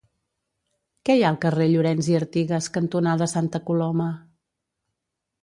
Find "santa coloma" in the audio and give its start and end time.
3.35-4.11